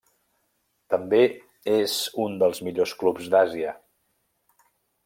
També 0.93 1.19
és 1.75 1.99
un 2.25 2.41
dels 2.45 2.63
millors 2.69 2.95
clubs 3.05 3.31
d'Àsia. 3.35 3.79